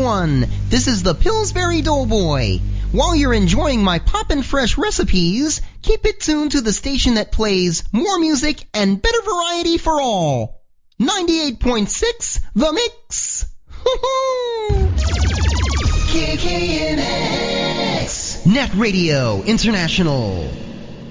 everyone. 0.00 0.48
This 0.70 0.86
is 0.86 1.02
the 1.02 1.14
Pillsbury 1.14 1.82
Doughboy. 1.82 2.60
While 2.90 3.14
you're 3.14 3.34
enjoying 3.34 3.84
my 3.84 3.98
poppin' 3.98 4.42
fresh 4.42 4.78
recipes, 4.78 5.60
keep 5.82 6.06
it 6.06 6.20
tuned 6.20 6.52
to 6.52 6.62
the 6.62 6.72
station 6.72 7.16
that 7.16 7.32
plays 7.32 7.84
more 7.92 8.18
music 8.18 8.64
and 8.72 9.02
better 9.02 9.20
variety 9.20 9.76
for 9.76 10.00
all. 10.00 10.62
98.6 10.98 12.40
The 12.54 12.72
Mix. 12.72 13.44
KKNX. 16.14 18.46
Net 18.46 18.70
Radio 18.76 19.42
International. 19.42 20.50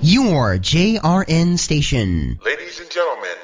Your 0.02 0.58
JRN 0.58 1.60
station. 1.60 2.40
Ladies 2.44 2.80
and 2.80 2.90
gentlemen, 2.90 3.38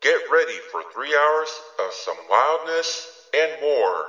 get 0.00 0.18
ready 0.32 0.56
for 0.72 0.80
three 0.94 1.14
hours 1.14 1.48
of 1.86 1.92
some 1.92 2.16
wildness 2.30 3.06
and 3.34 3.52
more, 3.60 4.06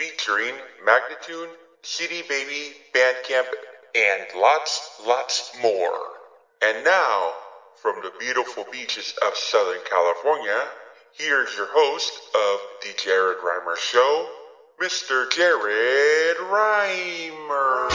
featuring 0.00 0.54
Magnitude, 0.82 1.50
CD 1.82 2.22
Baby, 2.26 2.72
Bandcamp, 2.94 3.44
and 3.94 4.22
lots, 4.34 4.98
lots 5.06 5.52
more. 5.60 5.92
And 6.62 6.82
now, 6.86 7.32
from 7.82 7.96
the 8.02 8.10
beautiful 8.18 8.64
beaches 8.72 9.12
of 9.26 9.36
Southern 9.36 9.82
California, 9.90 10.58
here's 11.12 11.54
your 11.54 11.68
host 11.70 12.18
of 12.34 12.60
the 12.80 12.96
Jared 12.96 13.44
Rimer 13.44 13.76
Show, 13.76 14.26
Mr. 14.80 15.30
Jared 15.32 16.38
Rimer. 16.48 17.88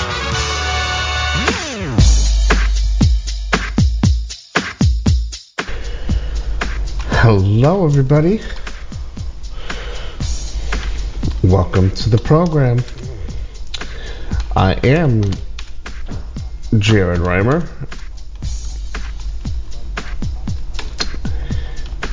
Hello, 7.17 7.87
everybody. 7.87 8.41
Welcome 11.45 11.91
to 11.91 12.09
the 12.09 12.17
program. 12.17 12.79
I 14.55 14.73
am 14.83 15.21
Jared 16.79 17.19
Rimer. 17.19 17.69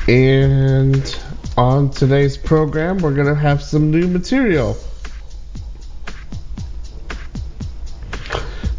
And 0.07 1.19
on 1.57 1.89
today's 1.89 2.37
program, 2.37 2.99
we're 2.99 3.15
going 3.15 3.25
to 3.25 3.33
have 3.33 3.63
some 3.63 3.89
new 3.89 4.07
material. 4.07 4.77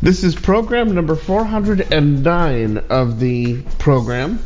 This 0.02 0.22
is 0.22 0.36
program 0.36 0.94
number 0.94 1.16
409 1.16 2.78
of 2.90 3.18
the 3.18 3.62
program. 3.80 4.38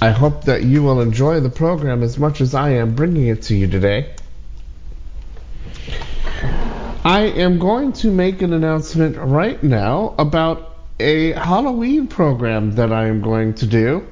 I 0.00 0.10
hope 0.10 0.44
that 0.44 0.62
you 0.62 0.84
will 0.84 1.00
enjoy 1.00 1.40
the 1.40 1.50
program 1.50 2.04
as 2.04 2.18
much 2.18 2.40
as 2.40 2.54
I 2.54 2.70
am 2.70 2.94
bringing 2.94 3.26
it 3.26 3.42
to 3.42 3.56
you 3.56 3.66
today. 3.66 4.14
I 7.04 7.22
am 7.22 7.58
going 7.58 7.92
to 7.94 8.10
make 8.10 8.40
an 8.42 8.52
announcement 8.52 9.16
right 9.16 9.60
now 9.62 10.14
about 10.18 10.76
a 11.00 11.32
Halloween 11.32 12.06
program 12.06 12.72
that 12.72 12.92
I 12.92 13.06
am 13.06 13.22
going 13.22 13.54
to 13.54 13.66
do. 13.66 14.06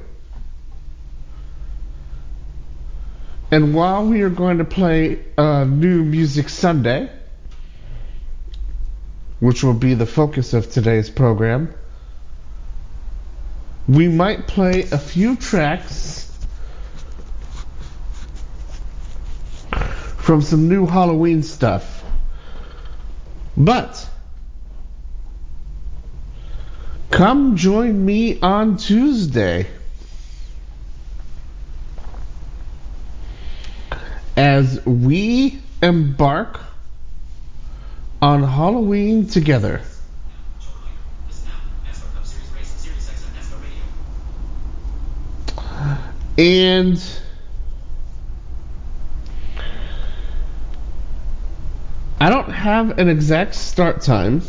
And 3.53 3.73
while 3.73 4.05
we 4.05 4.23
are 4.23 4.31
going 4.31 4.59
to 4.59 4.65
play 4.65 5.25
uh, 5.39 5.65
New 5.65 6.03
Music 6.03 6.49
Sunday, 6.49 7.11
which 9.39 9.63
will 9.63 9.75
be 9.75 9.95
the 9.95 10.07
focus 10.07 10.53
of 10.53 10.69
today's 10.69 11.11
program, 11.11 11.73
we 13.89 14.09
might 14.09 14.47
play 14.47 14.83
a 14.91 14.99
few 14.99 15.37
tracks 15.37 16.33
from 20.17 20.43
some 20.43 20.69
new 20.69 20.87
Halloween 20.87 21.43
stuff. 21.43 22.05
But 23.57 24.09
come 27.11 27.57
join 27.57 28.05
me 28.05 28.41
on 28.41 28.77
Tuesday 28.77 29.69
as 34.37 34.85
we 34.85 35.61
embark 35.83 36.61
on 38.21 38.43
Halloween 38.43 39.29
together. 39.29 39.81
And 46.39 47.03
I 52.21 52.29
don't 52.29 52.51
have 52.51 52.99
an 52.99 53.09
exact 53.09 53.55
start 53.55 54.03
time. 54.03 54.43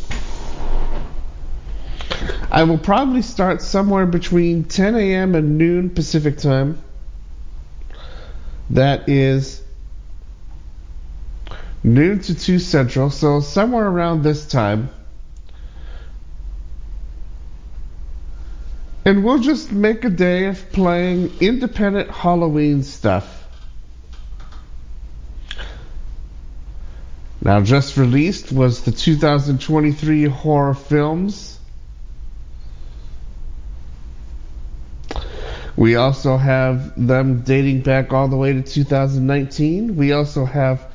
I 2.50 2.64
will 2.64 2.78
probably 2.78 3.22
start 3.22 3.62
somewhere 3.62 4.06
between 4.06 4.66
10 4.66 4.96
a.m. 4.96 5.36
and 5.36 5.58
noon 5.58 5.90
Pacific 5.90 6.38
time. 6.38 6.82
That 8.70 9.08
is 9.08 9.64
noon 11.84 12.20
to 12.22 12.36
2 12.36 12.60
Central, 12.60 13.10
so 13.10 13.40
somewhere 13.40 13.88
around 13.88 14.24
this 14.24 14.48
time. 14.48 14.90
And 19.08 19.24
we'll 19.24 19.40
just 19.40 19.72
make 19.72 20.04
a 20.04 20.10
day 20.10 20.48
of 20.48 20.74
playing 20.74 21.32
independent 21.40 22.10
Halloween 22.10 22.84
stuff. 22.84 23.48
Now, 27.42 27.62
just 27.62 27.96
released 27.96 28.52
was 28.52 28.84
the 28.84 28.92
2023 28.92 30.26
horror 30.26 30.74
films. 30.74 31.58
We 35.78 35.96
also 35.96 36.36
have 36.36 36.92
them 36.98 37.44
dating 37.44 37.84
back 37.84 38.12
all 38.12 38.28
the 38.28 38.36
way 38.36 38.52
to 38.52 38.62
2019. 38.62 39.96
We 39.96 40.12
also 40.12 40.44
have 40.44 40.86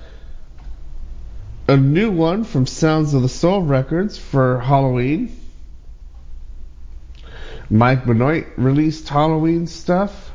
a 1.66 1.78
new 1.78 2.10
one 2.10 2.44
from 2.44 2.66
Sounds 2.66 3.14
of 3.14 3.22
the 3.22 3.30
Soul 3.30 3.62
Records 3.62 4.18
for 4.18 4.60
Halloween. 4.60 5.34
Mike 7.72 8.04
Benoit 8.04 8.46
released 8.58 9.08
Halloween 9.08 9.66
stuff. 9.66 10.30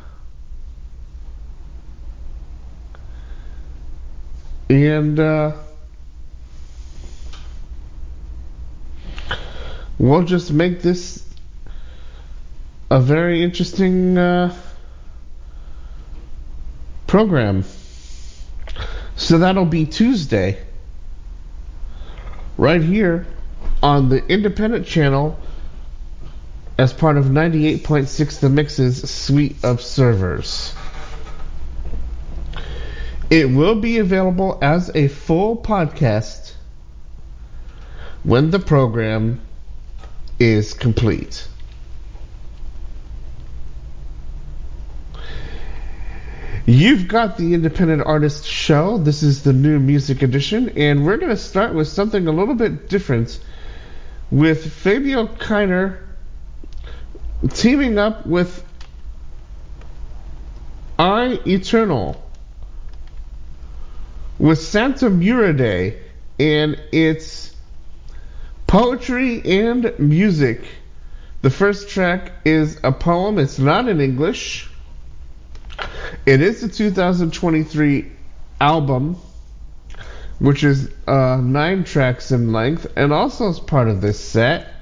And 4.71 5.19
uh, 5.19 5.51
we'll 9.99 10.23
just 10.23 10.51
make 10.51 10.81
this 10.81 11.23
a 12.89 12.99
very 12.99 13.43
interesting 13.43 14.17
uh, 14.17 14.55
program. 17.05 17.65
So 19.15 19.37
that'll 19.37 19.65
be 19.65 19.85
Tuesday, 19.85 20.65
right 22.57 22.81
here 22.81 23.27
on 23.83 24.09
the 24.09 24.25
independent 24.25 24.87
channel 24.87 25.39
as 26.77 26.93
part 26.93 27.17
of 27.17 27.25
98.6 27.25 28.39
The 28.39 28.49
Mix's 28.49 29.09
suite 29.09 29.55
of 29.63 29.81
servers. 29.81 30.73
It 33.29 33.49
will 33.49 33.75
be 33.75 33.97
available 33.97 34.57
as 34.61 34.91
a 34.95 35.07
full 35.07 35.57
podcast 35.57 36.53
when 38.23 38.51
the 38.51 38.59
program 38.59 39.41
is 40.39 40.73
complete. 40.73 41.47
You've 46.65 47.07
got 47.07 47.37
the 47.37 47.53
Independent 47.53 48.03
Artist 48.05 48.45
Show. 48.45 48.97
This 48.97 49.23
is 49.23 49.43
the 49.43 49.53
new 49.53 49.79
music 49.79 50.21
edition, 50.21 50.69
and 50.75 51.05
we're 51.05 51.17
going 51.17 51.29
to 51.29 51.37
start 51.37 51.73
with 51.73 51.87
something 51.87 52.27
a 52.27 52.31
little 52.31 52.55
bit 52.55 52.89
different 52.89 53.39
with 54.29 54.73
Fabio 54.73 55.27
Keiner 55.27 56.06
teaming 57.49 57.97
up 57.97 58.25
with 58.25 58.63
I 60.99 61.39
Eternal 61.45 62.23
with 64.39 64.59
Santa 64.59 65.09
Murade, 65.09 65.97
and 66.39 66.81
it's 66.91 67.55
poetry 68.67 69.41
and 69.43 69.93
music. 69.97 70.61
The 71.41 71.49
first 71.49 71.89
track 71.89 72.31
is 72.45 72.79
a 72.83 72.91
poem, 72.91 73.39
it's 73.39 73.59
not 73.59 73.87
in 73.87 74.01
English. 74.01 74.69
It 76.25 76.41
is 76.41 76.61
the 76.61 76.67
2023 76.67 78.11
album, 78.59 79.17
which 80.39 80.63
is 80.63 80.89
uh, 81.07 81.39
nine 81.41 81.83
tracks 81.83 82.31
in 82.31 82.51
length, 82.51 82.87
and 82.95 83.13
also 83.13 83.49
is 83.49 83.59
part 83.59 83.87
of 83.87 84.01
this 84.01 84.19
set. 84.19 84.73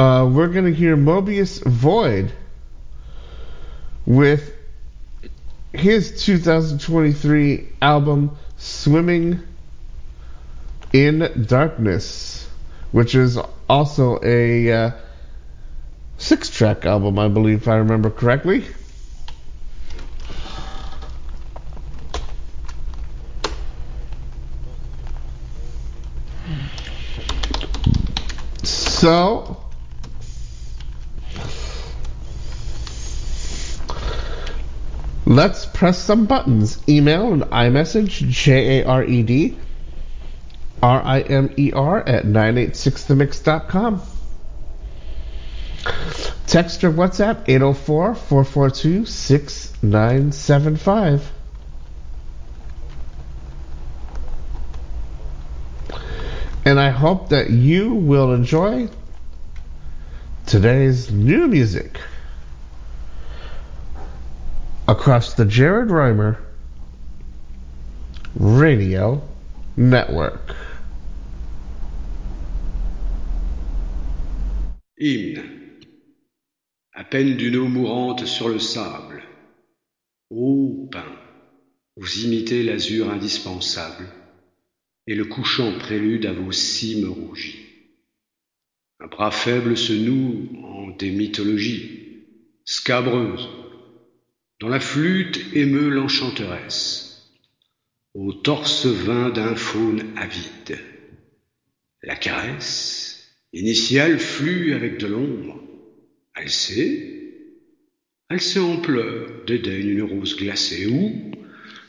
Uh, 0.00 0.24
we're 0.24 0.48
going 0.48 0.64
to 0.64 0.72
hear 0.72 0.96
Moebius 0.96 1.62
Void, 1.62 2.32
with 4.06 4.56
his 5.74 6.24
2023 6.24 7.68
album 7.82 8.34
Swimming 8.56 9.42
in 10.94 11.44
Darkness, 11.46 12.48
which 12.92 13.14
is 13.14 13.38
also 13.68 14.18
a 14.22 14.72
uh, 14.72 14.90
six 16.16 16.48
track 16.48 16.86
album, 16.86 17.18
I 17.18 17.28
believe, 17.28 17.60
if 17.60 17.68
I 17.68 17.76
remember 17.76 18.08
correctly. 18.08 18.64
So, 28.62 29.49
let's 35.30 35.64
press 35.64 35.96
some 35.96 36.26
buttons. 36.26 36.86
Email 36.88 37.32
and 37.32 37.44
iMessage, 37.44 38.28
J 38.28 38.80
A 38.80 38.84
R 38.84 39.04
E 39.04 39.22
D 39.22 39.56
R 40.82 41.00
I 41.02 41.20
M 41.20 41.54
E 41.56 41.72
R 41.72 42.06
at 42.06 42.24
986themix.com. 42.24 44.02
Text 46.46 46.82
or 46.82 46.90
WhatsApp 46.90 47.44
804 47.46 48.16
442 48.16 49.06
6975. 49.06 51.30
And 56.64 56.80
I 56.80 56.90
hope 56.90 57.28
that 57.30 57.48
you 57.50 57.94
will 57.94 58.34
enjoy 58.34 58.88
today's 60.46 61.12
new 61.12 61.46
music 61.46 62.00
across 64.90 65.34
the 65.34 65.44
Jared 65.44 65.88
Reimer 65.88 66.36
Radio 68.34 69.22
Network. 69.76 70.52
Hymne. 74.98 75.44
À 76.92 77.04
peine 77.04 77.36
d'une 77.36 77.54
eau 77.54 77.68
mourante 77.68 78.26
sur 78.26 78.48
le 78.48 78.58
sable. 78.58 79.22
Ô 80.28 80.88
pain, 80.90 81.04
vous 81.96 82.24
imitez 82.24 82.64
l'azur 82.64 83.12
indispensable 83.12 84.08
et 85.06 85.14
le 85.14 85.24
couchant 85.24 85.78
prélude 85.78 86.26
à 86.26 86.32
vos 86.32 86.50
cimes 86.50 87.08
rougies. 87.08 87.64
Un 88.98 89.06
bras 89.06 89.30
faible 89.30 89.76
se 89.76 89.92
noue 89.92 90.48
en 90.64 90.88
des 90.96 91.12
mythologies 91.12 92.24
scabreuses, 92.64 93.48
dont 94.60 94.68
la 94.68 94.78
flûte 94.78 95.40
émeut 95.54 95.88
l'enchanteresse, 95.88 97.32
au 98.12 98.34
torse 98.34 98.84
vain 98.84 99.30
d'un 99.30 99.56
faune 99.56 100.02
avide. 100.16 100.78
La 102.02 102.14
caresse 102.14 103.26
initiale 103.54 104.18
flue 104.18 104.74
avec 104.74 104.98
de 104.98 105.06
l'ombre. 105.06 105.62
Elle 106.34 106.50
sait, 106.50 107.20
elle 108.28 108.40
sait 108.40 108.60
en 108.60 108.80
pleurs, 108.80 109.44
dédaigne 109.46 109.88
une 109.88 110.02
rose 110.02 110.36
glacée, 110.36 110.86
ou, 110.86 111.32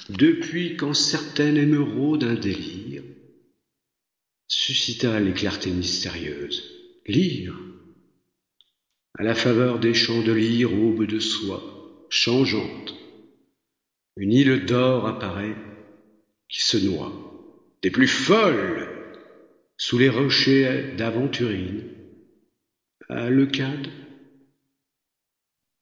depuis 0.10 0.78
quand 0.78 0.94
certaine 0.94 1.58
émeraude 1.58 2.22
d'un 2.22 2.36
délire 2.36 3.04
suscita 4.48 5.20
les 5.20 5.34
clartés 5.34 5.72
mystérieuses. 5.72 6.64
Lire, 7.06 7.58
à 9.18 9.24
la 9.24 9.36
faveur 9.36 9.80
des 9.80 9.94
chandeliers 9.94 10.66
aube 10.66 11.06
de 11.06 11.20
soie, 11.20 11.81
changeante, 12.12 12.94
une 14.18 14.34
île 14.34 14.66
d'or 14.66 15.08
apparaît 15.08 15.56
qui 16.50 16.62
se 16.62 16.78
noie, 16.78 17.12
des 17.82 17.90
plus 17.90 18.10
folles, 18.10 18.88
sous 19.78 19.98
les 19.98 20.10
rochers 20.10 20.94
d'aventurine, 20.98 21.84
à 23.10 23.30
Leucade, 23.30 23.88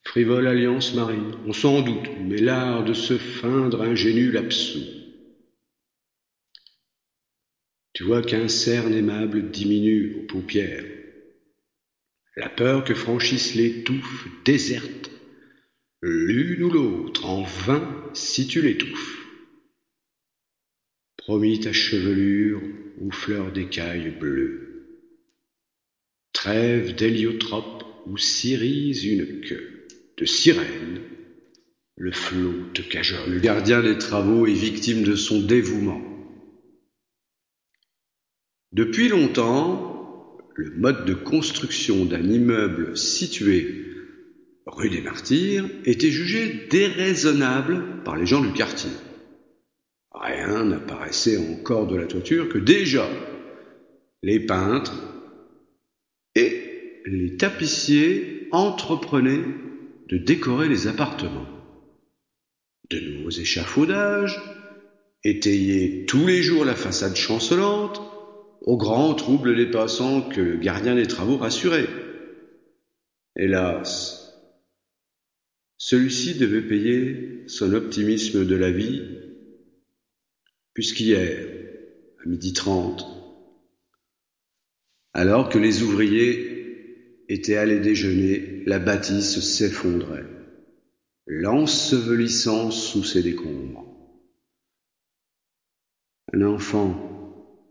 frivole 0.03 0.47
alliance 0.47 0.93
marine, 0.93 1.35
on 1.45 1.53
s'en 1.53 1.81
doute, 1.81 2.09
mais 2.21 2.37
l'art 2.37 2.85
de 2.85 2.93
se 2.93 3.17
feindre 3.17 3.81
ingénu 3.81 4.31
l'absous. 4.31 4.85
Tu 7.93 8.03
vois 8.03 8.21
qu'un 8.21 8.47
cerne 8.47 8.93
aimable 8.93 9.49
diminue 9.49 10.15
aux 10.15 10.27
paupières. 10.27 10.85
La 12.35 12.49
peur 12.49 12.83
que 12.83 12.93
franchisse 12.93 13.55
les 13.55 13.83
touffes 13.83 14.27
désertes, 14.45 15.11
l'une 16.01 16.63
ou 16.63 16.69
l'autre, 16.69 17.25
en 17.25 17.43
vain 17.43 18.11
si 18.13 18.47
tu 18.47 18.61
l'étouffes. 18.61 19.25
Promis 21.17 21.59
ta 21.59 21.73
chevelure 21.73 22.61
aux 23.01 23.11
fleurs 23.11 23.51
d'écailles 23.51 24.17
bleues. 24.19 24.97
Trêve 26.33 26.95
d'héliotrope 26.95 27.83
où 28.07 28.17
s'irise 28.17 29.03
une 29.05 29.41
queue 29.41 29.87
de 30.17 30.25
sirène, 30.25 31.01
le 31.95 32.11
flot 32.11 32.53
te 32.73 32.81
cajole. 32.81 33.29
Le 33.29 33.39
gardien 33.39 33.81
des 33.81 33.97
travaux 33.97 34.47
est 34.47 34.53
victime 34.53 35.03
de 35.03 35.15
son 35.15 35.41
dévouement. 35.41 36.01
Depuis 38.71 39.09
longtemps, 39.09 40.37
le 40.55 40.71
mode 40.71 41.05
de 41.05 41.13
construction 41.13 42.05
d'un 42.05 42.23
immeuble 42.23 42.97
situé 42.97 43.88
rue 44.71 44.89
des 44.89 45.01
Martyrs 45.01 45.65
était 45.85 46.11
jugé 46.11 46.67
déraisonnable 46.69 48.03
par 48.03 48.15
les 48.15 48.25
gens 48.25 48.41
du 48.41 48.51
quartier. 48.53 48.91
Rien 50.11 50.65
n'apparaissait 50.65 51.37
encore 51.37 51.87
de 51.87 51.95
la 51.95 52.05
toiture 52.05 52.49
que 52.49 52.57
déjà 52.57 53.07
les 54.21 54.39
peintres 54.39 54.93
et 56.35 57.01
les 57.05 57.37
tapissiers 57.37 58.47
entreprenaient 58.51 59.45
de 60.07 60.17
décorer 60.17 60.67
les 60.67 60.87
appartements. 60.87 61.47
De 62.89 62.99
nouveaux 62.99 63.29
échafaudages, 63.29 64.41
étayer 65.23 66.05
tous 66.05 66.25
les 66.25 66.41
jours 66.41 66.65
la 66.65 66.75
façade 66.75 67.15
chancelante, 67.15 68.01
au 68.61 68.77
grand 68.77 69.13
trouble 69.13 69.55
des 69.55 69.67
passants 69.67 70.21
que 70.21 70.41
le 70.41 70.57
gardien 70.57 70.95
des 70.95 71.07
travaux 71.07 71.37
rassurait. 71.37 71.87
Hélas, 73.35 74.18
celui-ci 75.79 76.35
devait 76.35 76.67
payer 76.67 77.43
son 77.47 77.73
optimisme 77.73 78.45
de 78.45 78.55
la 78.55 78.69
vie, 78.69 79.01
puisqu'hier, 80.73 81.47
à 82.23 82.27
midi 82.27 82.51
trente, 82.51 83.07
alors 85.13 85.47
que 85.47 85.57
les 85.57 85.81
ouvriers 85.81 87.23
était 87.29 87.55
allé 87.55 87.79
déjeuner, 87.79 88.63
la 88.65 88.79
bâtisse 88.79 89.39
s'effondrait, 89.39 90.27
l'ensevelissant 91.25 92.71
sous 92.71 93.05
ses 93.05 93.23
décombres. 93.23 93.85
Un 96.33 96.41
enfant, 96.41 97.65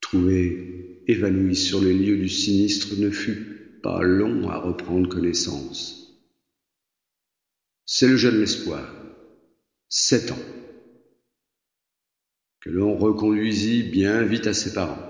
trouvé 0.00 1.02
évanoui 1.06 1.54
sur 1.54 1.82
les 1.82 1.92
lieux 1.92 2.16
du 2.16 2.30
sinistre, 2.30 2.98
ne 2.98 3.10
fut 3.10 3.78
pas 3.82 4.02
long 4.02 4.48
à 4.48 4.58
reprendre 4.58 5.08
connaissance. 5.08 6.01
C'est 7.84 8.08
le 8.08 8.16
jeune 8.16 8.38
l'espoir, 8.38 8.94
sept 9.88 10.30
ans, 10.32 10.38
que 12.60 12.70
l'on 12.70 12.96
reconduisit 12.96 13.82
bien 13.82 14.22
vite 14.24 14.46
à 14.46 14.54
ses 14.54 14.72
parents. 14.72 15.08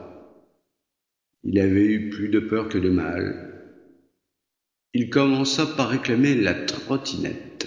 Il 1.44 1.58
avait 1.58 1.84
eu 1.84 2.10
plus 2.10 2.28
de 2.28 2.40
peur 2.40 2.68
que 2.68 2.78
de 2.78 2.88
mal, 2.88 3.52
il 4.94 5.08
commença 5.08 5.66
par 5.66 5.88
réclamer 5.88 6.34
la 6.34 6.54
trottinette, 6.54 7.66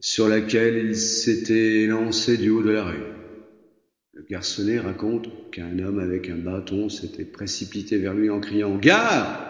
sur 0.00 0.28
laquelle 0.28 0.76
il 0.76 0.96
s'était 0.96 1.86
lancé 1.86 2.38
du 2.38 2.50
haut 2.50 2.62
de 2.62 2.70
la 2.70 2.84
rue. 2.84 3.04
Le 4.14 4.22
garçonnet 4.22 4.78
raconte 4.78 5.50
qu'un 5.50 5.78
homme 5.78 5.98
avec 5.98 6.30
un 6.30 6.38
bâton 6.38 6.88
s'était 6.88 7.26
précipité 7.26 7.98
vers 7.98 8.14
lui 8.14 8.30
en 8.30 8.40
criant 8.40 8.76
Gare 8.78 9.42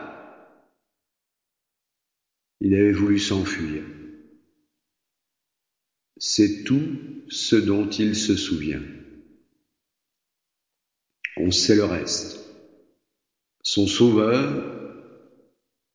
Il 2.61 2.75
avait 2.75 2.93
voulu 2.93 3.19
s'enfuir. 3.21 3.85
C'est 6.19 6.65
tout 6.65 6.89
ce 7.29 7.57
dont 7.57 7.91
il 7.91 8.15
se 8.15 8.37
souvient. 8.37 8.83
On 11.37 11.51
sait 11.51 11.75
le 11.75 11.85
reste. 11.85 12.41
Son 13.63 13.87
sauveur, 13.87 15.21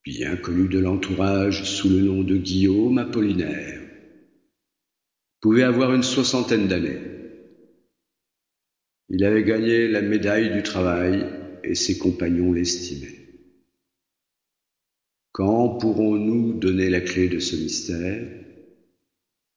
bien 0.04 0.38
connu 0.38 0.68
de 0.68 0.78
l'entourage 0.78 1.64
sous 1.64 1.90
le 1.90 2.02
nom 2.02 2.24
de 2.24 2.38
Guillaume 2.38 3.00
Apollinaire, 3.00 3.82
pouvait 5.40 5.64
avoir 5.64 5.94
une 5.94 6.04
soixantaine 6.04 6.68
d'années. 6.68 7.02
Il 9.10 9.24
avait 9.26 9.44
gagné 9.44 9.88
la 9.88 10.02
médaille 10.02 10.52
du 10.52 10.62
travail 10.62 11.26
et 11.64 11.74
ses 11.74 11.98
compagnons 11.98 12.54
l'estimaient. 12.54 13.26
Quand 15.32 15.80
pourrons-nous 15.80 16.60
donner 16.60 16.90
la 16.90 17.02
clé 17.02 17.28
de 17.28 17.40
ce 17.40 17.56
mystère? 17.56 18.41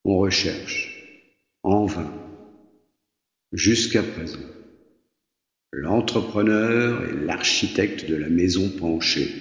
On 0.07 0.19
recherche, 0.19 1.03
en 1.63 1.87
vain, 1.87 2.13
jusqu'à 3.53 4.03
présent. 4.03 4.39
L'entrepreneur 5.73 7.09
et 7.09 7.25
l'architecte 7.25 8.07
de 8.09 8.15
la 8.15 8.29
maison 8.29 8.69
penchée. 8.79 9.33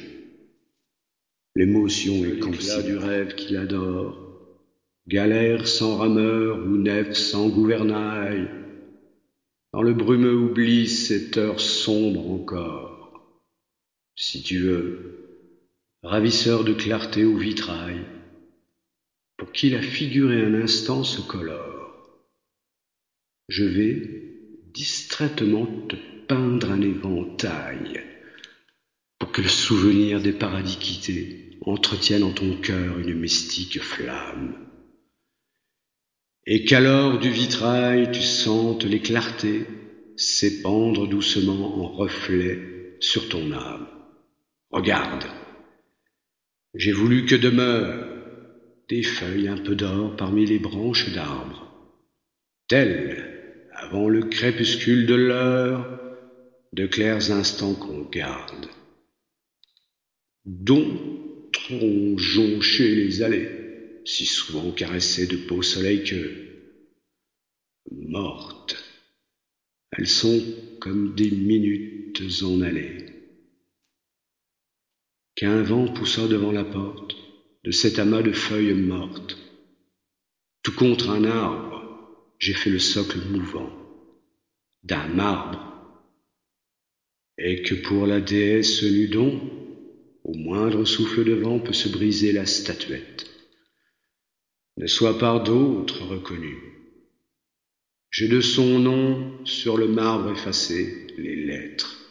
L'émotion 1.56 2.24
est 2.24 2.36
l'éclat 2.36 2.82
du 2.82 2.96
rêve 2.96 3.36
qu'il 3.36 3.58
adore. 3.58 4.18
Galère 5.08 5.68
sans 5.68 5.98
rameur 5.98 6.66
ou 6.66 6.78
nef 6.78 7.14
sans 7.14 7.50
gouvernail. 7.50 8.50
Dans 9.74 9.82
le 9.82 9.94
brumeux 9.94 10.36
oubli, 10.36 10.88
cette 10.88 11.38
heure 11.38 11.60
sombre 11.60 12.32
encore. 12.32 13.22
Si 14.16 14.42
tu 14.42 14.60
veux, 14.60 15.50
ravisseur 16.04 16.64
de 16.64 16.74
clarté 16.74 17.26
au 17.26 17.36
vitrail, 17.36 18.06
pour 19.44 19.52
qui 19.52 19.70
la 19.70 19.82
figure 19.82 20.32
et 20.32 20.42
un 20.42 20.54
instant 20.54 21.04
se 21.04 21.20
colore. 21.20 22.18
Je 23.50 23.66
vais 23.66 24.02
distraitement 24.74 25.66
te 25.90 25.98
peindre 26.30 26.72
un 26.72 26.80
éventail 26.80 28.06
pour 29.20 29.34
que 29.34 29.42
le 29.42 29.50
souvenir 29.50 30.22
des 30.22 30.32
paradis 30.32 30.78
quittés 30.78 31.60
entretienne 31.66 32.24
en 32.24 32.32
ton 32.32 32.56
cœur 32.56 33.00
une 33.00 33.20
mystique 33.20 33.82
flamme. 33.82 34.56
Et 36.46 36.64
qu'alors 36.64 37.20
du 37.20 37.30
vitrail 37.30 38.12
tu 38.14 38.22
sentes 38.22 38.86
les 38.86 39.02
clartés 39.02 39.66
s'épandre 40.16 41.06
doucement 41.06 41.84
en 41.84 41.90
reflets 41.90 42.96
sur 43.02 43.28
ton 43.28 43.52
âme. 43.52 43.90
Regarde, 44.70 45.26
j'ai 46.76 46.94
voulu 46.94 47.26
que 47.26 47.36
demeurent 47.36 48.13
des 48.90 49.04
feuilles 49.04 49.48
un 49.48 49.58
peu 49.58 49.76
d'or 49.76 50.16
parmi 50.16 50.46
les 50.46 50.60
branches 50.60 51.14
d'arbres, 51.14 51.68
telles, 52.68 53.70
avant 53.72 54.10
le 54.10 54.22
crépuscule 54.24 55.06
de 55.06 55.16
l'heure, 55.16 56.00
de 56.74 56.88
clairs 56.88 57.32
instants 57.32 57.76
qu'on 57.76 58.04
garde. 58.04 58.70
D'autres 60.46 61.72
ont 61.72 62.18
jonché 62.18 62.96
les 62.96 63.22
allées, 63.22 64.02
si 64.06 64.26
souvent 64.26 64.72
caressées 64.72 65.28
de 65.28 65.38
beau 65.38 65.62
soleil 65.62 66.04
que, 66.04 66.32
mortes, 67.92 68.76
elles 69.92 70.08
sont 70.08 70.42
comme 70.80 71.16
des 71.16 71.32
minutes 71.32 72.22
en 72.44 72.62
allée. 72.62 72.98
Qu'un 75.36 75.62
vent 75.64 75.88
poussa 75.88 76.28
devant 76.28 76.52
la 76.52 76.64
porte 76.64 77.23
de 77.64 77.72
cet 77.72 78.00
amas 78.00 78.22
de 78.22 78.32
feuilles 78.32 78.74
mortes. 78.74 79.38
Tout 80.64 80.76
contre 80.76 81.10
un 81.10 81.24
arbre, 81.24 81.84
j'ai 82.40 82.54
fait 82.54 82.70
le 82.70 82.80
socle 82.80 83.20
mouvant 83.30 83.70
d'un 84.84 85.08
marbre 85.08 85.74
et 87.38 87.62
que 87.64 87.76
pour 87.76 88.06
la 88.06 88.22
déesse 88.22 88.84
Nudon, 88.84 89.42
au 90.24 90.34
moindre 90.34 90.86
souffle 90.86 91.24
de 91.24 91.34
vent 91.34 91.60
peut 91.60 91.74
se 91.74 91.90
briser 91.90 92.32
la 92.32 92.46
statuette. 92.46 93.30
Ne 94.78 94.88
sois 94.88 95.18
par 95.18 95.44
d'autres 95.44 96.04
reconnu. 96.04 96.58
J'ai 98.12 98.28
de 98.28 98.42
son 98.42 98.80
nom 98.80 99.46
sur 99.46 99.78
le 99.78 99.88
marbre 99.88 100.32
effacé 100.32 101.08
les 101.18 101.36
lettres. 101.36 102.03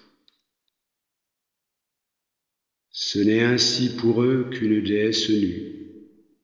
Ce 2.92 3.18
n'est 3.18 3.42
ainsi 3.42 3.96
pour 3.96 4.22
eux 4.22 4.50
qu'une 4.50 4.82
déesse 4.82 5.30
nue, 5.30 5.72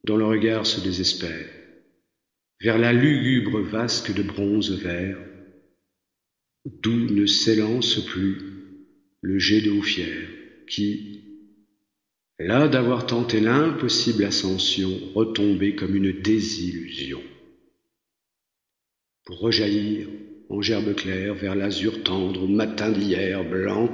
dont 0.05 0.17
le 0.17 0.25
regard 0.25 0.67
se 0.67 0.81
désespère, 0.81 1.47
vers 2.61 2.79
la 2.79 2.95
lugubre 2.95 3.61
vasque 3.61 4.15
de 4.15 4.23
bronze 4.23 4.73
vert, 4.83 5.19
d'où 6.83 6.97
ne 7.15 7.27
s'élance 7.27 8.05
plus 8.07 8.39
le 9.21 9.39
jet 9.39 9.61
d'eau 9.61 9.83
fière, 9.83 10.29
qui, 10.67 11.25
là 12.39 12.69
d'avoir 12.69 13.07
tenté 13.07 13.41
l'impossible 13.41 14.25
ascension, 14.25 14.99
retombait 15.15 15.75
comme 15.75 15.95
une 15.95 16.23
désillusion, 16.23 17.23
pour 19.25 19.41
rejaillir 19.41 20.09
en 20.49 20.63
gerbe 20.63 20.95
claire 20.95 21.35
vers 21.35 21.55
l'azur 21.55 22.03
tendre 22.03 22.45
au 22.45 22.49
matin 22.49 22.91
d'hier, 22.91 23.45
blanc, 23.45 23.93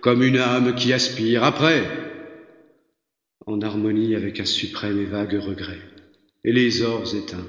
comme 0.00 0.22
une 0.22 0.38
âme 0.38 0.74
qui 0.74 0.92
aspire 0.92 1.44
après, 1.44 1.84
en 3.46 3.60
harmonie 3.60 4.14
avec 4.14 4.40
un 4.40 4.44
suprême 4.44 4.98
et 4.98 5.04
vague 5.04 5.34
regret, 5.34 5.80
et 6.44 6.52
les 6.52 6.82
ors 6.82 7.14
éteints, 7.14 7.46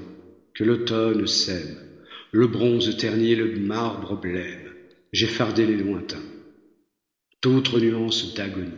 que 0.54 0.64
l'automne 0.64 1.26
sème, 1.26 1.78
le 2.32 2.46
bronze 2.46 2.96
terni 2.96 3.34
le 3.34 3.58
marbre 3.60 4.20
blême, 4.20 4.72
j'ai 5.12 5.26
fardé 5.26 5.66
les 5.66 5.76
lointains, 5.76 6.24
d'autres 7.42 7.80
nuances 7.80 8.34
d'agonie. 8.34 8.70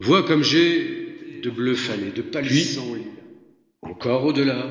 Vois 0.00 0.22
comme 0.22 0.42
j'ai 0.42 1.40
de 1.42 1.50
bleu 1.50 1.74
fané, 1.74 2.10
de 2.10 2.22
pâlissant 2.22 2.94
lilas. 2.94 3.06
Encore 3.82 4.24
au-delà, 4.24 4.70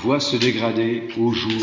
vois 0.00 0.20
se 0.20 0.36
dégrader 0.36 1.08
au 1.18 1.32
jour 1.32 1.60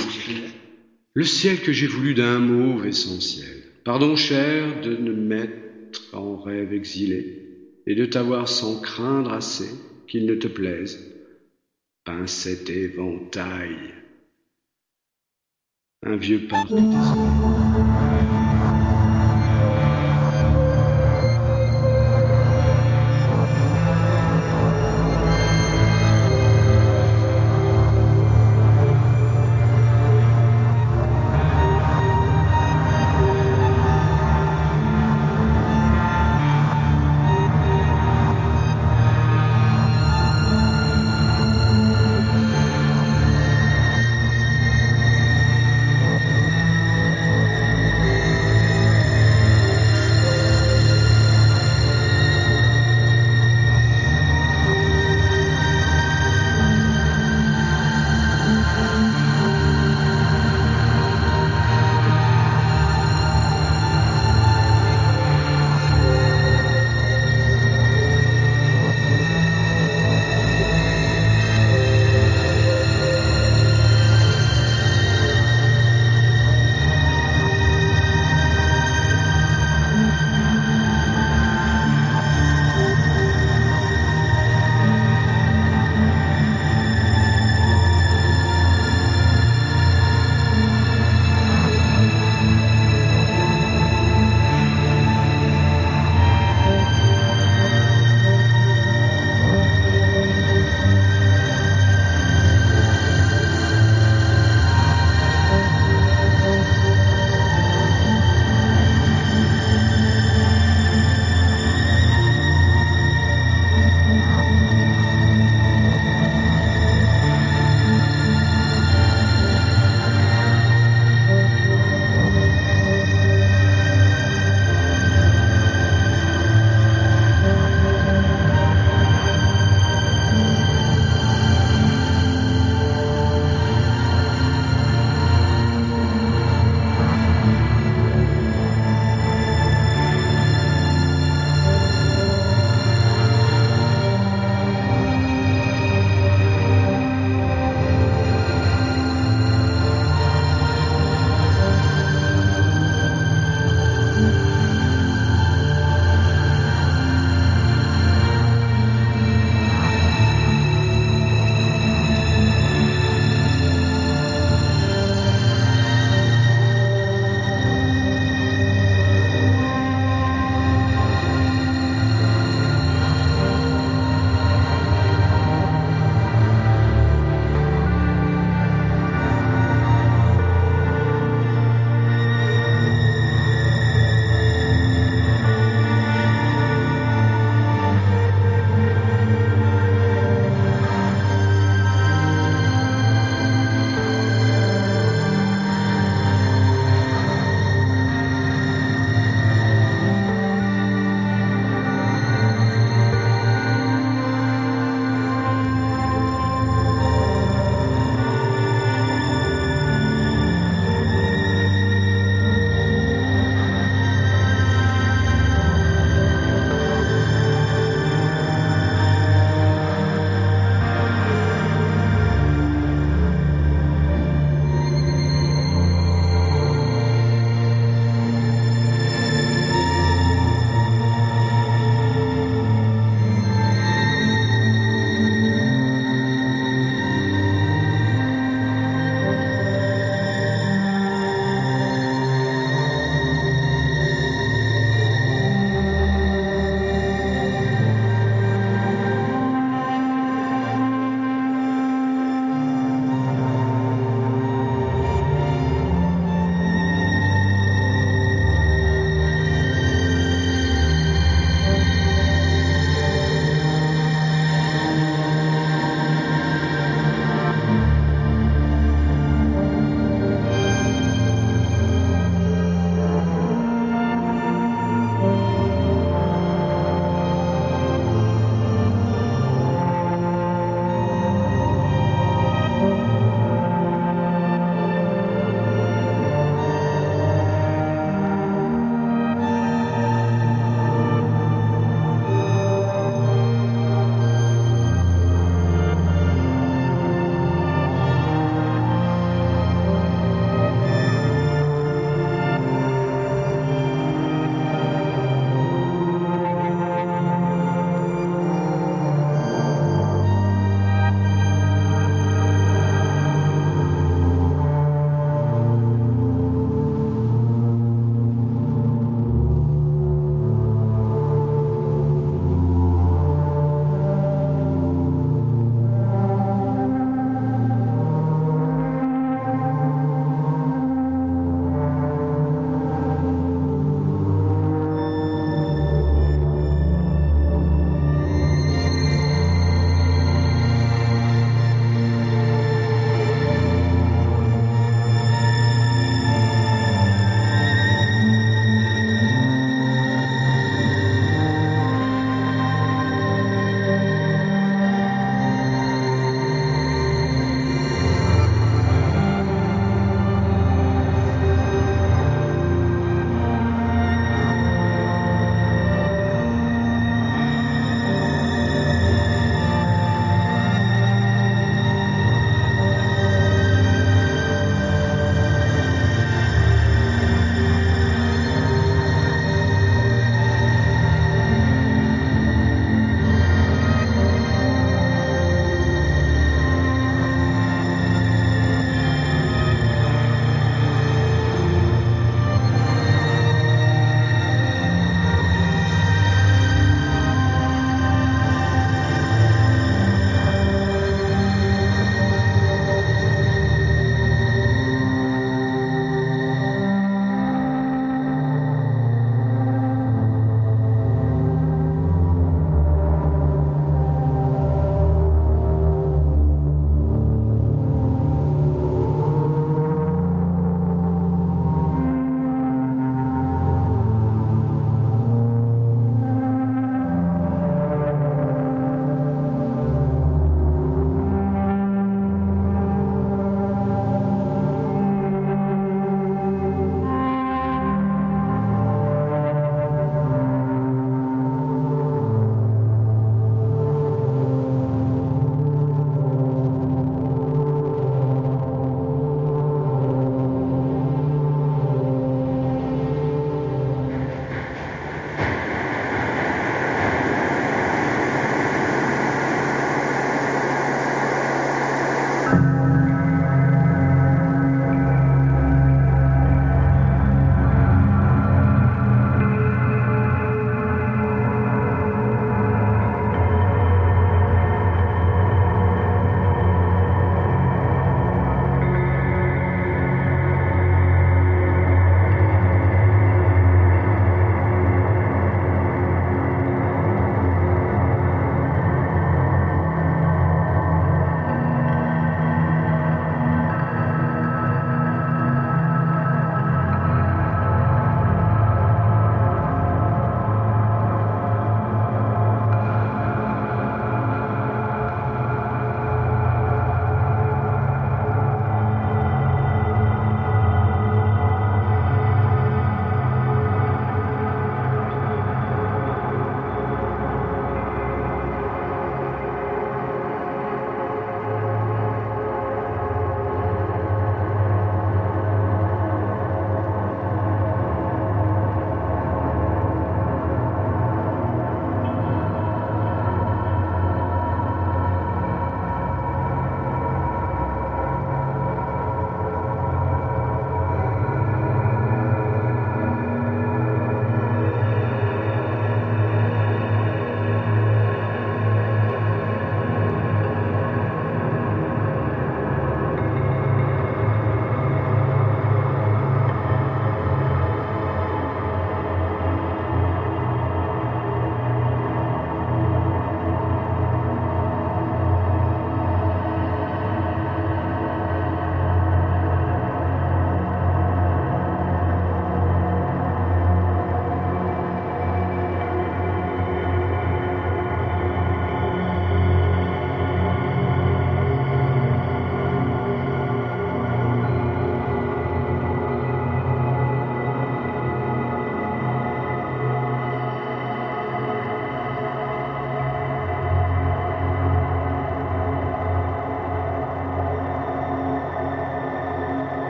le 1.14 1.24
ciel 1.24 1.62
que 1.62 1.72
j'ai 1.72 1.88
voulu 1.88 2.14
d'un 2.14 2.40
mauve 2.40 2.86
essentiel. 2.86 3.65
Pardon 3.86 4.16
cher 4.16 4.82
de 4.82 4.98
ne 4.98 5.14
mettre 5.14 6.10
en 6.12 6.38
rêve 6.38 6.74
exilé 6.74 7.46
et 7.86 7.94
de 7.94 8.08
t'avoir 8.08 8.48
sans 8.48 8.82
craindre 8.82 9.32
assez 9.32 9.70
qu'il 10.08 10.26
ne 10.26 10.34
te 10.34 10.48
plaise 10.48 11.00
peint 12.04 12.26
cet 12.26 12.72
éventail. 12.72 13.94
Un 16.02 16.16
vieux 16.16 16.48
parc 16.48 16.72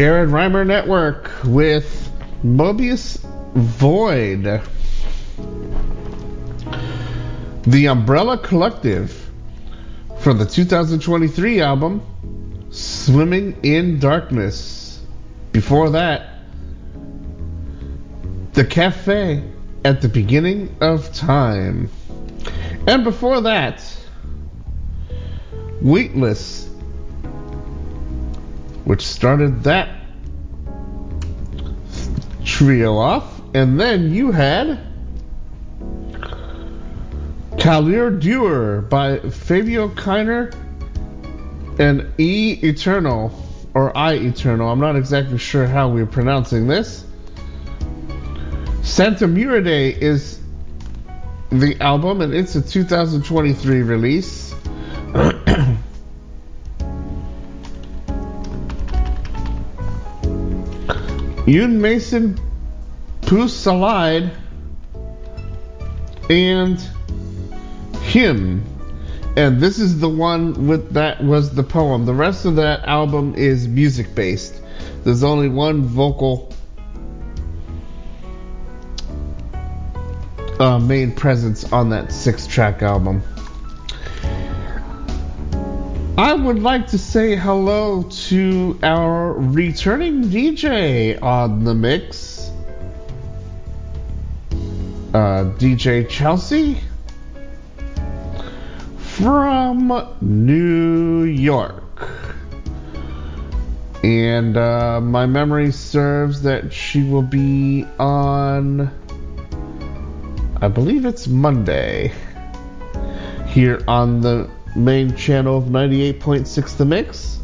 Jared 0.00 0.30
Rimer 0.30 0.64
Network 0.64 1.30
with 1.44 2.10
Moebius 2.42 3.18
Void. 3.54 4.62
The 7.64 7.86
Umbrella 7.86 8.38
Collective 8.38 9.30
from 10.20 10.38
the 10.38 10.46
2023 10.46 11.60
album 11.60 12.00
Swimming 12.70 13.58
in 13.62 13.98
Darkness. 13.98 15.02
Before 15.52 15.90
that, 15.90 16.44
The 18.54 18.64
Cafe 18.64 19.44
at 19.84 20.00
the 20.00 20.08
Beginning 20.08 20.74
of 20.80 21.12
Time. 21.12 21.90
And 22.86 23.04
before 23.04 23.42
that, 23.42 23.84
Weightless 25.82 26.69
which 28.90 29.06
started 29.06 29.62
that 29.62 29.88
trio 32.44 32.96
off. 32.96 33.40
And 33.54 33.78
then 33.78 34.12
you 34.12 34.32
had 34.32 34.80
Couleur 37.56 38.10
d'heure 38.18 38.80
by 38.80 39.20
Fabio 39.20 39.90
Keiner 39.90 40.52
and 41.78 42.12
E 42.18 42.58
Eternal, 42.64 43.30
or 43.74 43.96
I 43.96 44.14
Eternal. 44.14 44.68
I'm 44.68 44.80
not 44.80 44.96
exactly 44.96 45.38
sure 45.38 45.68
how 45.68 45.90
we're 45.90 46.04
pronouncing 46.04 46.66
this. 46.66 47.04
Santa 48.82 49.28
Murade 49.28 50.02
is 50.02 50.40
the 51.50 51.80
album, 51.80 52.22
and 52.22 52.34
it's 52.34 52.56
a 52.56 52.60
2023 52.60 53.82
release. 53.82 54.49
Une 61.50 61.80
maison 61.80 62.36
peu 63.22 63.48
solide 63.48 64.30
and 66.30 66.78
Hymne. 68.04 68.62
And 69.36 69.60
this 69.60 69.80
is 69.80 69.98
the 69.98 70.08
one 70.08 70.68
with 70.68 70.92
that 70.92 71.24
was 71.24 71.52
the 71.52 71.64
poem. 71.64 72.06
The 72.06 72.14
rest 72.14 72.44
of 72.44 72.54
that 72.54 72.86
album 72.86 73.34
is 73.34 73.66
music 73.66 74.14
based. 74.14 74.62
There's 75.02 75.24
only 75.24 75.48
one 75.48 75.82
vocal 75.82 76.52
uh, 80.60 80.78
main 80.78 81.10
presence 81.16 81.64
on 81.72 81.90
that 81.90 82.12
six 82.12 82.46
track 82.46 82.80
album. 82.80 83.24
I 86.20 86.34
would 86.34 86.58
like 86.58 86.88
to 86.88 86.98
say 86.98 87.34
hello 87.34 88.02
to 88.02 88.78
our 88.82 89.32
returning 89.32 90.24
DJ 90.24 91.18
on 91.22 91.64
the 91.64 91.74
mix, 91.74 92.50
uh, 95.14 95.48
DJ 95.56 96.06
Chelsea 96.06 96.78
from 98.98 100.14
New 100.20 101.22
York. 101.22 102.02
And 104.04 104.58
uh, 104.58 105.00
my 105.00 105.24
memory 105.24 105.72
serves 105.72 106.42
that 106.42 106.70
she 106.70 107.02
will 107.02 107.22
be 107.22 107.86
on, 107.98 108.90
I 110.60 110.68
believe 110.68 111.06
it's 111.06 111.26
Monday, 111.26 112.12
here 113.46 113.82
on 113.88 114.20
the 114.20 114.50
main 114.76 115.16
channel 115.16 115.58
of 115.58 115.64
98.6 115.64 116.76
The 116.76 116.84
Mix. 116.84 117.38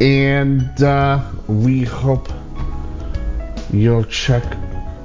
And 0.00 0.82
uh, 0.82 1.24
we 1.46 1.84
hope 1.84 2.28
you'll 3.72 4.04
check 4.04 4.44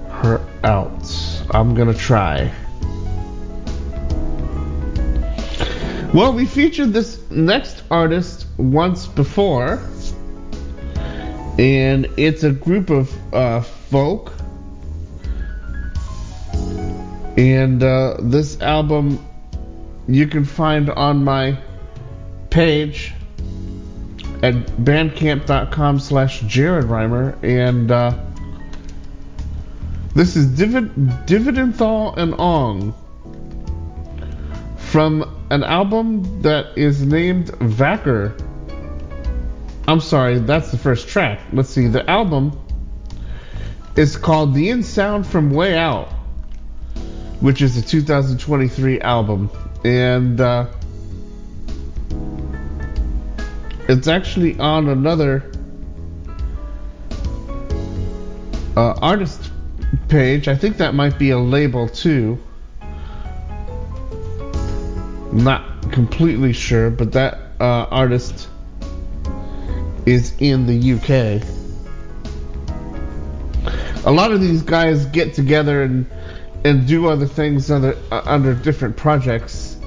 her 0.10 0.46
out. 0.64 1.46
I'm 1.52 1.74
gonna 1.74 1.94
try. 1.94 2.52
Well, 6.14 6.34
we 6.34 6.46
featured 6.46 6.92
this 6.92 7.20
next 7.32 7.84
artist 7.90 8.46
once 8.58 9.08
before, 9.08 9.82
and 11.58 12.08
it's 12.18 12.44
a 12.44 12.52
group 12.52 12.90
of 12.90 13.34
uh, 13.34 13.62
folk 13.62 14.34
and 17.38 17.82
uh, 17.82 18.18
this 18.20 18.60
album 18.62 19.26
you 20.08 20.28
can 20.28 20.44
find 20.44 20.90
on 20.90 21.24
my 21.24 21.58
page 22.50 23.14
at 24.44 24.54
bandcamp.com 24.54 26.00
slash 26.00 26.42
Jared 26.42 26.86
Rimer. 26.86 27.38
And 27.44 27.92
uh, 27.92 28.18
this 30.16 30.36
is 30.36 30.48
Divid- 30.48 31.26
Dividenthal 31.26 32.18
and 32.18 32.34
Aumgn 32.34 32.94
from 34.78 35.46
an 35.52 35.64
album 35.64 36.42
that 36.42 36.78
is 36.78 37.06
named 37.06 37.48
Vackar. 37.48 38.38
I'm 39.88 40.02
sorry, 40.02 40.40
that's 40.40 40.72
the 40.72 40.78
first 40.78 41.08
track. 41.08 41.40
Let's 41.54 41.70
see, 41.70 41.88
the 41.88 42.08
album 42.10 42.60
is 43.96 44.18
called 44.18 44.54
The 44.54 44.70
In 44.70 44.84
Sound 44.84 45.26
from 45.26 45.52
Way 45.52 45.78
Out 45.78 46.10
which 47.42 47.62
is 47.62 47.76
a 47.76 47.82
2023 47.82 49.02
album, 49.02 49.50
and 49.84 50.40
uh, 50.40 50.68
it's 53.90 54.08
actually 54.08 54.58
on 54.60 54.88
another 54.88 55.52
uh, 58.78 58.94
artist 59.02 59.52
page. 60.08 60.48
I 60.48 60.56
think 60.56 60.78
that 60.78 60.94
might 60.94 61.18
be 61.18 61.32
a 61.32 61.40
label 61.40 61.90
too. 61.90 62.40
Not 65.34 65.92
completely 65.92 66.54
sure, 66.54 66.90
but 66.92 67.12
that 67.14 67.40
uh, 67.60 67.88
artist 67.90 68.50
is 70.06 70.34
in 70.40 70.68
the 70.68 70.94
UK. 70.94 71.42
A 74.06 74.12
lot 74.12 74.32
of 74.32 74.42
these 74.42 74.62
guys 74.62 75.06
get 75.08 75.34
together 75.34 75.84
and 75.84 76.06
and 76.64 76.88
do 76.88 77.08
other 77.08 77.26
things 77.26 77.72
under 77.72 77.98
uh, 78.12 78.22
under 78.26 78.54
different 78.54 78.98
projects, 78.98 79.78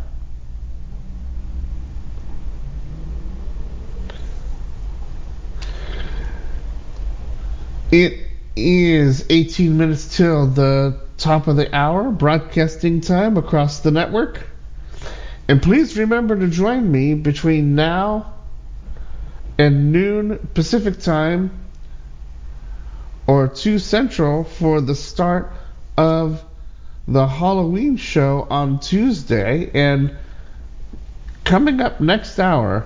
It 7.91 8.19
is 8.55 9.25
18 9.31 9.75
minutes 9.75 10.15
till 10.15 10.45
the 10.45 10.99
top 11.17 11.47
of 11.47 11.55
the 11.55 11.75
hour, 11.75 12.11
broadcasting 12.11 13.01
time 13.01 13.37
across 13.37 13.79
the 13.79 13.89
network. 13.89 14.47
And 15.47 15.59
please 15.59 15.97
remember 15.97 16.37
to 16.37 16.49
join 16.49 16.91
me 16.91 17.15
between 17.15 17.73
now 17.73 18.29
and 19.57 19.91
noon 19.91 20.47
Pacific 20.53 20.99
time 20.99 21.51
or 23.27 23.47
2 23.47 23.79
Central 23.79 24.43
for 24.43 24.81
the 24.81 24.95
start 24.95 25.51
of 25.97 26.43
the 27.07 27.27
Halloween 27.27 27.97
show 27.97 28.47
on 28.49 28.79
Tuesday. 28.79 29.69
And 29.73 30.15
coming 31.43 31.81
up 31.81 32.01
next 32.01 32.39
hour, 32.39 32.85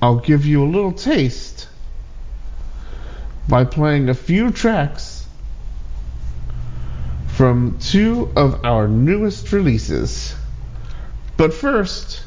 I'll 0.00 0.20
give 0.20 0.46
you 0.46 0.64
a 0.64 0.66
little 0.66 0.92
taste 0.92 1.68
by 3.48 3.64
playing 3.64 4.08
a 4.08 4.14
few 4.14 4.50
tracks 4.50 5.26
from 7.28 7.78
two 7.80 8.30
of 8.36 8.64
our 8.64 8.86
newest 8.86 9.52
releases. 9.52 10.34
But 11.36 11.54
first, 11.54 12.24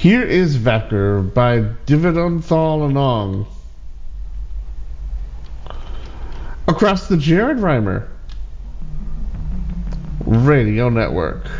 here 0.00 0.22
is 0.22 0.56
Vackar 0.56 1.34
by 1.34 1.58
Dividenthal 1.84 2.86
and 2.86 2.96
Aumgn. 2.96 3.46
Across 6.66 7.08
the 7.08 7.18
Jared 7.18 7.58
Rimer 7.58 8.08
Radio 10.24 10.88
Network. 10.88 11.50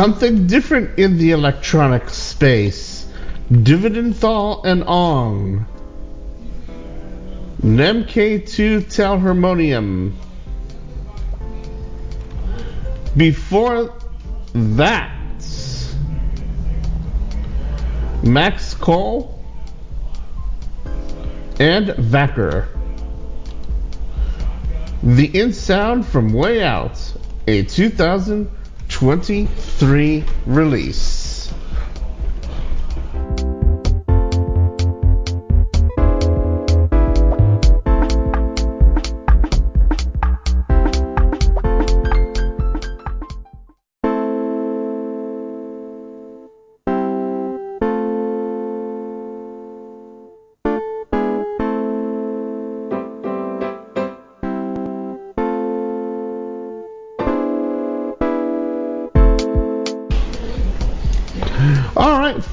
Something 0.00 0.46
different 0.46 0.98
in 0.98 1.18
the 1.18 1.32
electronic 1.32 2.08
space. 2.08 3.06
Dividenthal 3.52 4.64
and 4.64 4.82
Aumgn. 4.84 5.66
MkII 7.60 8.80
Telharmonium. 8.86 10.14
Before 13.14 13.92
that, 14.54 15.44
Max 18.22 18.72
Kohl 18.72 19.38
and 21.58 21.88
Vackar. 21.88 22.68
The 25.02 25.26
In 25.38 25.52
Sound 25.52 26.06
from 26.06 26.32
Way 26.32 26.62
Out, 26.62 26.98
a 27.46 27.64
2023 29.00 30.22
release. 30.44 31.19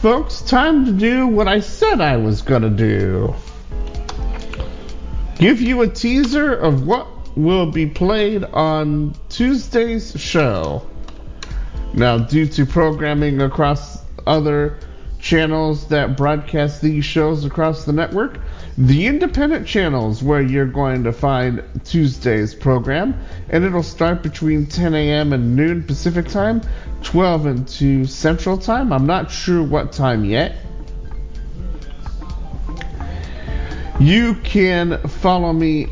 Folks, 0.07 0.41
time 0.41 0.85
to 0.85 0.93
do 0.93 1.27
what 1.27 1.49
I 1.49 1.59
said 1.59 1.99
I 1.99 2.15
was 2.15 2.41
gonna 2.41 2.69
do. 2.69 3.35
Give 5.35 5.59
you 5.59 5.81
a 5.81 5.88
teaser 5.89 6.53
of 6.53 6.88
what 6.88 7.35
will 7.35 7.69
be 7.73 7.88
played 7.88 8.45
on 8.45 9.15
Tuesday's 9.27 10.17
show. 10.17 10.88
Now, 11.93 12.19
due 12.19 12.47
to 12.47 12.65
programming 12.65 13.41
across 13.41 14.01
other 14.25 14.79
channels 15.19 15.89
that 15.89 16.15
broadcast 16.15 16.81
these 16.81 17.03
shows 17.03 17.43
across 17.43 17.84
the 17.84 17.91
network, 17.91 18.39
the 18.78 19.08
independent 19.08 19.66
channels 19.68 20.22
where 20.22 20.41
you're 20.41 20.68
going 20.68 21.04
to 21.04 21.12
find 21.12 21.64
Tuesday's 21.84 22.54
program, 22.54 23.20
and 23.49 23.64
it'll 23.64 23.82
start 23.82 24.22
between 24.22 24.68
10 24.68 24.94
a.m. 24.94 25.34
and 25.34 25.56
noon 25.56 25.84
Pacific 25.84 26.28
time, 26.28 26.62
12 27.02 27.45
and 27.48 27.68
2 27.68 28.06
Central 28.06 28.58
time. 28.58 28.94
I'm 28.94 29.08
not 29.08 29.32
sure 29.32 29.64
what 29.64 29.91
time 29.91 30.24
yet. 30.26 30.56
You 33.99 34.36
can 34.36 34.99
follow 35.08 35.52
me 35.52 35.88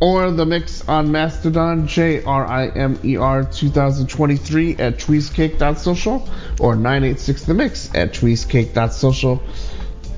or 0.00 0.32
the 0.32 0.44
mix 0.44 0.86
on 0.88 1.12
Mastodon, 1.12 1.86
J 1.86 2.24
R 2.24 2.44
I 2.44 2.66
M 2.66 2.98
E 3.04 3.16
R 3.16 3.44
2023 3.44 4.76
at 4.76 4.98
tweesecake.social 4.98 6.28
or 6.58 6.74
986 6.74 7.44
The 7.44 7.54
Mix 7.54 7.94
at 7.94 8.12
tweesecake.social 8.12 9.40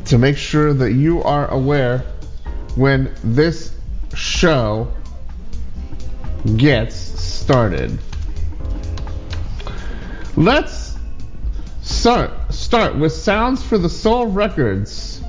to 0.06 0.18
make 0.18 0.36
sure 0.36 0.72
that 0.72 0.92
you 0.92 1.22
are 1.22 1.48
aware 1.50 2.04
when 2.76 3.12
this 3.24 3.72
show 4.14 4.92
gets 6.56 6.94
started. 6.94 7.98
Let's 10.36 10.96
start 11.82 12.30
start 12.52 12.96
with 12.96 13.12
Sounds 13.12 13.62
for 13.62 13.78
the 13.78 13.88
Soul 13.88 14.26
Records 14.26 15.22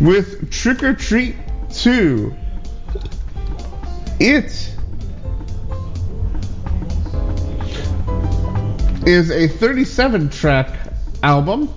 with 0.00 0.50
Trick 0.50 0.82
or 0.82 0.94
Treat 0.94 1.36
2. 1.72 2.34
It 4.20 4.74
is 9.06 9.30
a 9.30 9.48
37 9.48 10.28
track 10.28 10.74
album 11.22 11.72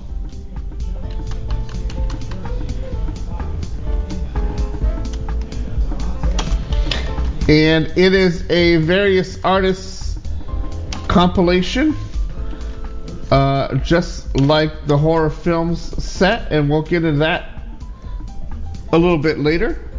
and 7.51 7.87
it 7.97 8.13
is 8.13 8.49
a 8.49 8.77
various 8.77 9.37
artists 9.43 10.17
compilation 11.09 11.93
uh, 13.29 13.75
just 13.79 14.33
like 14.39 14.87
the 14.87 14.97
horror 14.97 15.29
films 15.29 15.81
set 16.01 16.49
and 16.49 16.69
we'll 16.69 16.81
get 16.81 17.03
into 17.03 17.19
that 17.19 17.49
a 18.93 18.97
little 18.97 19.17
bit 19.17 19.37
later. 19.37 19.89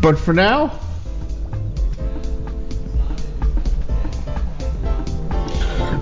But 0.00 0.18
for 0.18 0.32
now 0.32 0.80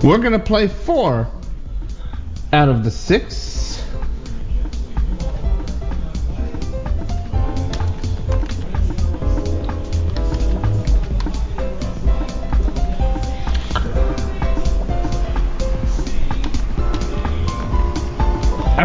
we're 0.03 0.17
going 0.17 0.31
to 0.31 0.39
play 0.39 0.67
four 0.67 1.27
out 2.51 2.69
of 2.69 2.83
the 2.83 2.89
six 2.89 3.50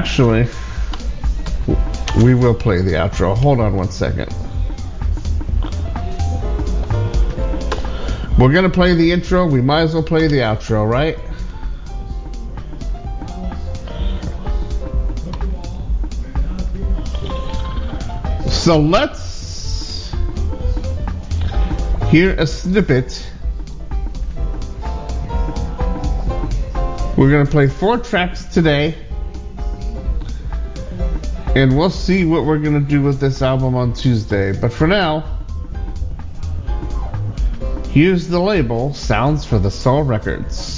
Actually, 0.08 0.46
we 2.22 2.34
will 2.34 2.54
play 2.54 2.80
the 2.80 2.92
outro. 2.92 3.36
Hold 3.36 3.58
on 3.58 3.74
one 3.74 3.90
second. 3.90 4.32
We're 8.38 8.52
going 8.52 8.62
to 8.62 8.70
play 8.70 8.94
the 8.94 9.10
intro. 9.10 9.46
We 9.46 9.60
might 9.60 9.82
as 9.82 9.94
well 9.94 10.04
play 10.04 10.28
the 10.28 10.36
outro, 10.36 10.88
right? 10.88 11.18
So 18.48 18.78
let's 18.78 20.14
hear 22.10 22.36
a 22.38 22.46
snippet. 22.46 23.28
We're 27.18 27.30
going 27.30 27.44
to 27.44 27.50
play 27.50 27.66
four 27.66 27.98
tracks 27.98 28.44
today. 28.44 29.05
And 31.56 31.74
we'll 31.74 31.88
see 31.88 32.26
what 32.26 32.44
we're 32.44 32.58
going 32.58 32.84
to 32.84 32.86
do 32.86 33.00
with 33.00 33.18
this 33.18 33.40
album 33.40 33.76
on 33.76 33.94
Tuesday. 33.94 34.52
But 34.52 34.70
for 34.70 34.86
now, 34.86 35.24
here's 37.88 38.28
the 38.28 38.38
label 38.38 38.92
Sounds 38.92 39.46
for 39.46 39.58
the 39.58 39.70
Soul 39.70 40.02
Records. 40.02 40.75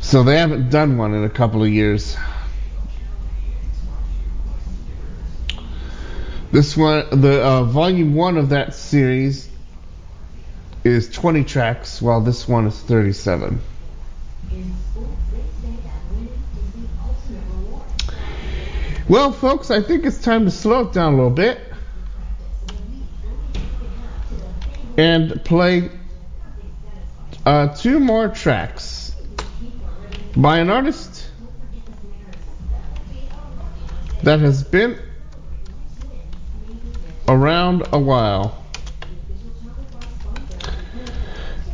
So 0.00 0.24
they 0.24 0.36
haven't 0.36 0.68
done 0.68 0.98
one 0.98 1.14
in 1.14 1.22
a 1.22 1.30
couple 1.30 1.62
of 1.62 1.68
years. 1.68 2.16
This 6.50 6.76
one, 6.76 7.20
the 7.20 7.42
uh, 7.42 7.62
volume 7.62 8.14
one 8.14 8.36
of 8.36 8.48
that 8.48 8.74
series, 8.74 9.48
is 10.82 11.08
20 11.10 11.44
tracks, 11.44 12.02
while 12.02 12.20
this 12.20 12.48
one 12.48 12.66
is 12.66 12.78
37. 12.80 13.60
Well, 19.08 19.30
folks, 19.30 19.70
I 19.70 19.80
think 19.80 20.04
it's 20.04 20.18
time 20.18 20.44
to 20.44 20.50
slow 20.50 20.88
it 20.88 20.92
down 20.92 21.14
a 21.14 21.16
little 21.16 21.30
bit 21.30 21.71
and 24.96 25.44
play 25.44 25.90
uh, 27.44 27.68
two 27.74 27.98
more 27.98 28.28
tracks 28.28 29.14
by 30.36 30.58
an 30.58 30.70
artist 30.70 31.28
that 34.22 34.40
has 34.40 34.62
been 34.62 34.98
around 37.28 37.86
a 37.92 37.98
while. 37.98 38.58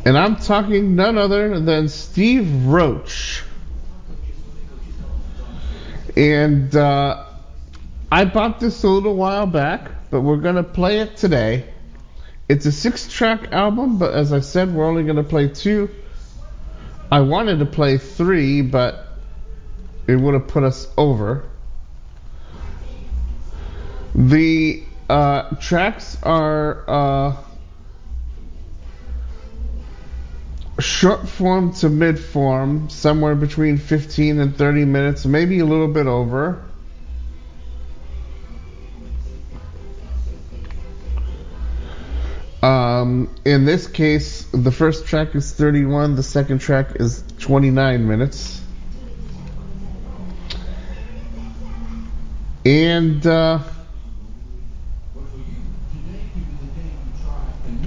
And 0.05 0.17
I'm 0.17 0.37
talking 0.37 0.95
none 0.95 1.17
other 1.17 1.59
than 1.59 1.89
Steve 1.89 2.65
Roach. 2.65 3.43
And 6.15 6.75
uh, 6.75 7.25
I 8.11 8.25
bought 8.25 8.59
this 8.59 8.83
a 8.83 8.87
little 8.87 9.15
while 9.15 9.45
back, 9.45 9.91
but 10.09 10.21
we're 10.21 10.37
going 10.37 10.55
to 10.55 10.63
play 10.63 10.99
it 10.99 11.17
today. 11.17 11.71
It's 12.49 12.65
a 12.65 12.71
six 12.71 13.07
track 13.07 13.51
album, 13.51 13.99
but 13.99 14.15
as 14.15 14.33
I 14.33 14.39
said, 14.39 14.73
we're 14.73 14.85
only 14.85 15.03
going 15.03 15.17
to 15.17 15.23
play 15.23 15.49
two. 15.49 15.87
I 17.11 17.21
wanted 17.21 17.59
to 17.59 17.65
play 17.67 17.99
three, 17.99 18.63
but 18.63 19.05
it 20.07 20.15
would 20.15 20.33
have 20.33 20.47
put 20.47 20.63
us 20.63 20.91
over. 20.97 21.43
The 24.15 24.83
uh, 25.07 25.55
tracks 25.57 26.17
are 26.23 26.83
uh, 26.87 27.37
short 30.79 31.29
form 31.29 31.73
to 31.73 31.89
mid 31.89 32.19
form, 32.19 32.89
somewhere 32.89 33.35
between 33.35 33.77
15 33.77 34.39
and 34.39 34.57
30 34.57 34.85
minutes, 34.85 35.25
maybe 35.25 35.59
a 35.59 35.65
little 35.65 35.87
bit 35.87 36.07
over. 36.07 36.63
Um, 42.61 43.33
in 43.45 43.63
this 43.63 43.87
case, 43.87 44.45
the 44.51 44.71
first 44.71 45.05
track 45.05 45.33
is 45.33 45.53
31, 45.53 46.15
the 46.15 46.23
second 46.23 46.59
track 46.59 46.97
is 46.99 47.23
29 47.39 48.05
minutes. 48.05 48.61
And 52.65 53.25
uh, 53.25 53.59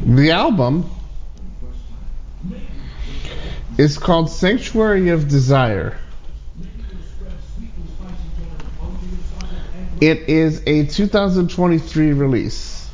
the 0.06 0.30
album 0.30 0.90
is 3.76 3.98
called 3.98 4.30
Sanctuary 4.30 5.10
of 5.10 5.28
Desire. 5.28 5.98
It 10.00 10.28
is 10.28 10.62
a 10.66 10.86
2023 10.86 12.12
release. 12.14 12.90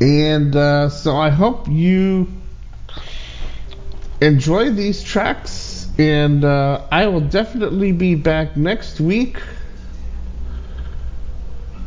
And 0.00 0.56
uh, 0.56 0.88
so 0.88 1.14
I 1.16 1.28
hope 1.28 1.68
you 1.68 2.26
enjoy 4.20 4.70
these 4.70 5.02
tracks, 5.02 5.88
and 5.98 6.42
uh, 6.42 6.86
I 6.90 7.06
will 7.08 7.20
definitely 7.20 7.92
be 7.92 8.14
back 8.14 8.56
next 8.56 8.98
week 8.98 9.36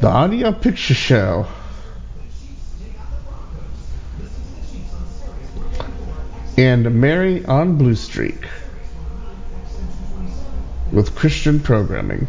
the 0.00 0.08
Audio 0.08 0.52
Picture 0.52 0.94
Show. 0.94 1.46
and 6.60 7.00
Mary 7.00 7.42
on 7.46 7.78
Blue 7.78 7.94
Streak 7.94 8.46
with 10.92 11.14
Christian 11.14 11.58
programming. 11.58 12.28